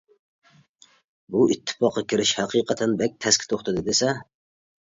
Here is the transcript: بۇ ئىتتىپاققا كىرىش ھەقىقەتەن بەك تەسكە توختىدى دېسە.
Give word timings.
بۇ 1.35 1.43
ئىتتىپاققا 1.55 2.05
كىرىش 2.13 2.31
ھەقىقەتەن 2.39 2.99
بەك 3.03 3.21
تەسكە 3.27 3.51
توختىدى 3.55 3.89
دېسە. 3.93 4.17